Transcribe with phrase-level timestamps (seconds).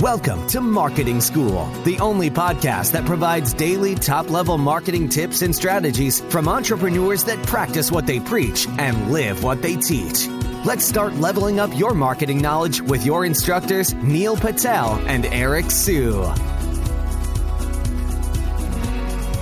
[0.00, 5.54] Welcome to Marketing School, the only podcast that provides daily top level marketing tips and
[5.54, 10.26] strategies from entrepreneurs that practice what they preach and live what they teach.
[10.64, 16.24] Let's start leveling up your marketing knowledge with your instructors, Neil Patel and Eric Siu.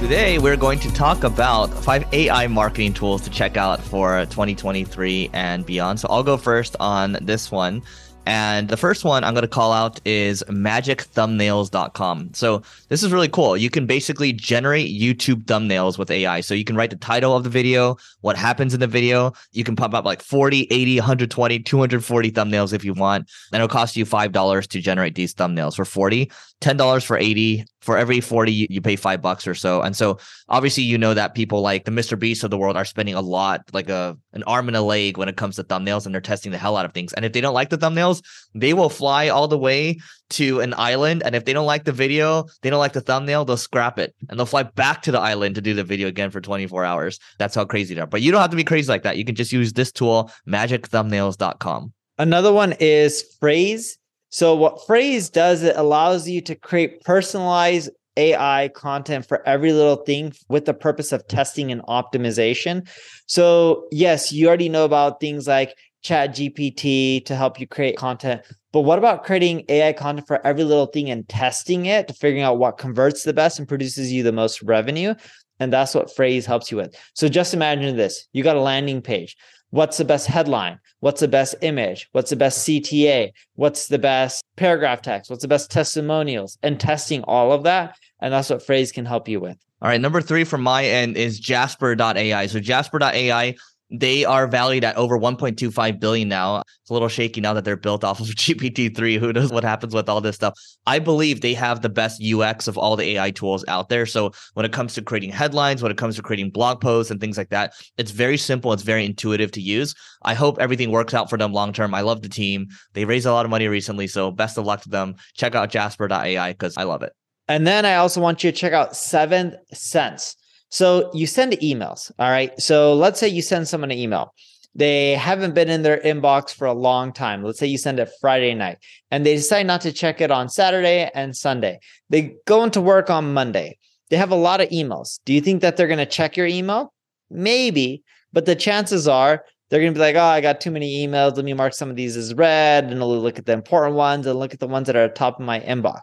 [0.00, 5.30] Today, we're going to talk about five AI marketing tools to check out for 2023
[5.32, 6.00] and beyond.
[6.00, 7.82] So I'll go first on this one.
[8.26, 12.34] And the first one I'm going to call out is magicthumbnails.com.
[12.34, 13.56] So this is really cool.
[13.56, 16.40] You can basically generate YouTube thumbnails with AI.
[16.40, 19.32] So you can write the title of the video, what happens in the video.
[19.52, 23.28] You can pop up like 40, 80, 120, 240 thumbnails if you want.
[23.52, 27.96] And it'll cost you $5 to generate these thumbnails for 40, $10 for 80, for
[27.96, 29.82] every 40 you pay five bucks or so.
[29.82, 33.14] And so obviously you know that people like the MrBeast of the world are spending
[33.14, 36.14] a lot like a an arm and a leg when it comes to thumbnails and
[36.14, 37.12] they're testing the hell out of things.
[37.12, 38.22] And if they don't like the thumbnails
[38.54, 39.98] they will fly all the way
[40.30, 41.22] to an island.
[41.24, 44.14] And if they don't like the video they don't like the thumbnail they'll scrap it.
[44.28, 47.18] And they'll fly back to the island to do the video again for 24 hours.
[47.38, 48.06] That's how crazy they are.
[48.06, 49.16] But you don't have to be crazy like that.
[49.16, 53.96] You can just use this tool magicthumbnails.com another one is Frase
[54.30, 59.96] so what Frase does, it allows you to create personalized AI content for every little
[59.96, 62.88] thing with the purpose of testing and optimization.
[63.26, 68.42] So yes, you already know about things like ChatGPT to help you create content.
[68.72, 72.42] But what about creating AI content for every little thing and testing it to figuring
[72.42, 75.14] out what converts the best and produces you the most revenue?
[75.58, 76.94] And that's what Frase helps you with.
[77.14, 78.26] So just imagine this.
[78.32, 79.36] You got a landing page.
[79.70, 80.80] What's the best headline?
[80.98, 82.08] What's the best image?
[82.12, 83.30] What's the best CTA?
[83.54, 85.30] What's the best paragraph text?
[85.30, 86.58] What's the best testimonials?
[86.62, 87.96] And testing all of that.
[88.20, 89.56] And that's what Frase can help you with.
[89.82, 90.00] All right.
[90.00, 92.46] Number three from my end is Jasper.ai.
[92.46, 93.54] So Jasper.ai
[93.90, 96.60] they are valued at over 1.25 billion now.
[96.60, 99.18] It's a little shaky now that they're built off of GPT-3.
[99.18, 100.54] Who knows what happens with all this stuff?
[100.86, 104.06] I believe they have the best UX of all the AI tools out there.
[104.06, 107.20] So when it comes to creating headlines, when it comes to creating blog posts and
[107.20, 108.72] things like that, it's very simple.
[108.72, 109.94] It's very intuitive to use.
[110.22, 111.94] I hope everything works out for them long term.
[111.94, 112.68] I love the team.
[112.92, 115.16] They raised a lot of money recently, so best of luck to them.
[115.34, 117.12] Check out Jasper.ai because I love it.
[117.48, 120.36] And then I also want you to check out Seventh Sense.
[120.70, 122.10] So you send emails.
[122.18, 122.58] All right.
[122.60, 124.34] So let's say you send someone an email.
[124.74, 127.42] They haven't been in their inbox for a long time.
[127.42, 128.78] Let's say you send it Friday night
[129.10, 131.80] and they decide not to check it on Saturday and Sunday.
[132.08, 133.78] They go into work on Monday.
[134.10, 135.18] They have a lot of emails.
[135.24, 136.92] Do you think that they're going to check your email?
[137.30, 141.06] Maybe, but the chances are they're going to be like, oh, I got too many
[141.06, 141.36] emails.
[141.36, 144.38] Let me mark some of these as red and look at the important ones and
[144.38, 146.00] look at the ones that are at top of my inbox.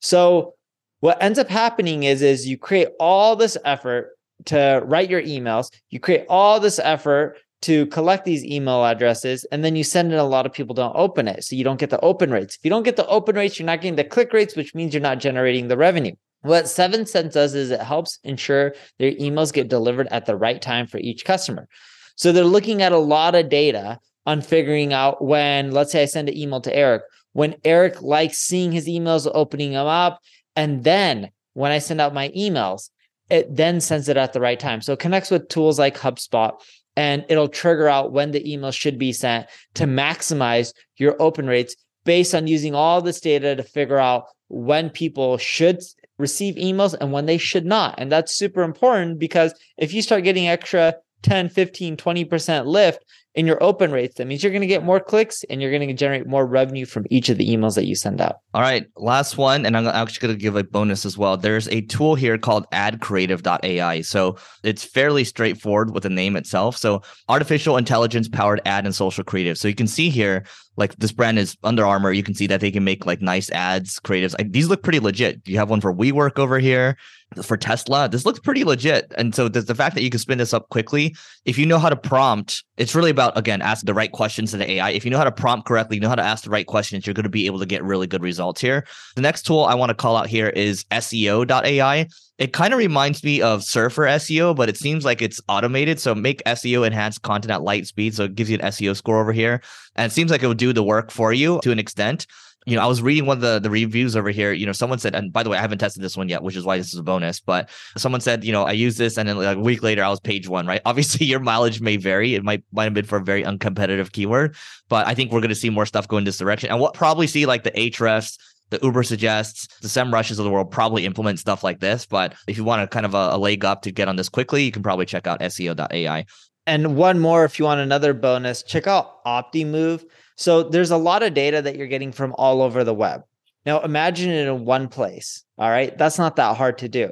[0.00, 0.54] So
[1.00, 4.16] what ends up happening is is you create all this effort
[4.46, 5.70] to write your emails.
[5.90, 10.16] You create all this effort to collect these email addresses and then you send it
[10.16, 11.44] a lot of people don't open it.
[11.44, 12.56] So you don't get the open rates.
[12.56, 14.94] If you don't get the open rates you're not getting the click rates which means
[14.94, 16.14] you're not generating the revenue.
[16.42, 20.60] What Seventh Sense does is it helps ensure their emails get delivered at the right
[20.60, 21.68] time for each customer.
[22.16, 26.06] So they're looking at a lot of data on figuring out when let's say i
[26.06, 27.02] send an email to eric.
[27.32, 30.20] When eric likes seeing his emails opening them up
[30.60, 32.90] and then when I send out my emails,
[33.30, 34.82] it then sends it at the right time.
[34.82, 36.52] So it connects with tools like HubSpot
[36.96, 41.76] and it'll trigger out when the email should be sent to maximize your open rates
[42.04, 45.80] based on using all this data to figure out when people should
[46.18, 47.94] receive emails and when they should not.
[47.96, 53.04] And that's super important because if you start getting extra 10, 15, 20% lift
[53.34, 55.86] in your open rates, that means you're going to get more clicks and you're going
[55.86, 58.40] to generate more revenue from each of the emails that you send out.
[58.54, 58.86] All right.
[58.96, 59.64] Last one.
[59.64, 61.36] And I'm actually going to give a bonus as well.
[61.36, 64.00] There's a tool here called adcreative.ai.
[64.00, 66.76] So it's fairly straightforward with the name itself.
[66.76, 69.58] So artificial intelligence powered ad and social creative.
[69.58, 70.44] So you can see here,
[70.76, 72.12] like this brand is Under Armour.
[72.12, 74.34] You can see that they can make like nice ads, creatives.
[74.50, 75.40] these look pretty legit.
[75.46, 76.96] You have one for WeWork over here
[77.42, 78.08] for Tesla.
[78.08, 79.12] This looks pretty legit.
[79.16, 81.14] And so the, fact that you can spin this up quickly,
[81.44, 84.56] if you know how to prompt, it's really about, again, ask the right questions to
[84.56, 84.90] the AI.
[84.90, 87.06] If you know how to prompt correctly, you know how to ask the right questions,
[87.06, 88.84] you're going to be able to get really good results here.
[89.14, 92.08] The next tool I want to call out here is SEO.ai.
[92.38, 96.00] It kind of reminds me of Surfer SEO, but it seems like it's automated.
[96.00, 98.14] So make SEO enhanced content at light speed.
[98.14, 99.60] So it gives you an SEO score over here.
[99.94, 102.26] And it seems like it will do the work for you to an extent
[102.66, 104.52] you know, I was reading one of the, the reviews over here.
[104.52, 106.56] You know, someone said, and by the way, I haven't tested this one yet, which
[106.56, 107.40] is why this is a bonus.
[107.40, 110.08] But someone said, you know, I use this, and then like a week later, I
[110.08, 110.66] was page one.
[110.66, 110.82] Right?
[110.86, 112.34] Obviously, your mileage may vary.
[112.34, 114.56] It might might have been for a very uncompetitive keyword,
[114.88, 116.92] but I think we're going to see more stuff go in this direction, and we'll
[116.92, 118.36] probably see like the Ahrefs
[118.70, 122.06] the Ubersuggests, the SEMrushes of the world probably implement stuff like this.
[122.06, 124.28] But if you want to kind of a, a leg up to get on this
[124.28, 126.24] quickly, you can probably check out SEO.ai.
[126.70, 130.04] And one more, if you want another bonus, check out Optimove.
[130.36, 133.22] So there's a lot of data that you're getting from all over the web.
[133.66, 135.42] Now imagine it in one place.
[135.58, 135.98] All right.
[135.98, 137.10] That's not that hard to do.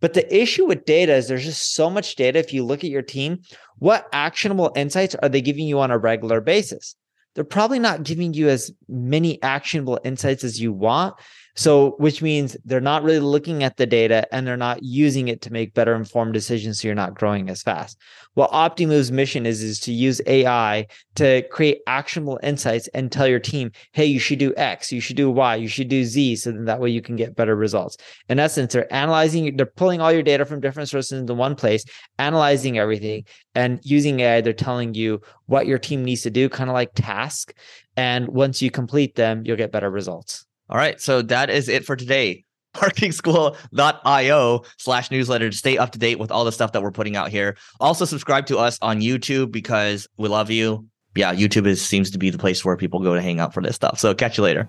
[0.00, 2.38] But the issue with data is there's just so much data.
[2.38, 3.38] If you look at your team,
[3.78, 6.94] what actionable insights are they giving you on a regular basis?
[7.34, 11.14] They're probably not giving you as many actionable insights as you want
[11.58, 15.40] so, which means they're not really looking at the data and they're not using it
[15.40, 16.80] to make better informed decisions.
[16.80, 17.98] So you're not growing as fast.
[18.34, 23.40] What Optimove's mission is, is to use AI to create actionable insights and tell your
[23.40, 26.36] team, hey, you should do X, you should do Y, you should do Z.
[26.36, 27.96] So then that way you can get better results.
[28.28, 31.84] In essence, they're analyzing, they're pulling all your data from different sources into one place,
[32.20, 33.24] analyzing everything
[33.56, 34.42] and using AI.
[34.42, 37.52] They're telling you what your team needs to do, kind of like task.
[37.96, 40.46] And once you complete them, you'll get better results.
[40.68, 41.00] All right.
[41.00, 42.44] So that is it for today.
[42.74, 47.16] marketingschool.io slash newsletter to stay up to date with all the stuff that we're putting
[47.16, 47.56] out here.
[47.80, 50.86] Also subscribe to us on YouTube because we love you.
[51.14, 53.62] Yeah, YouTube is seems to be the place where people go to hang out for
[53.62, 53.98] this stuff.
[53.98, 54.68] So catch you later.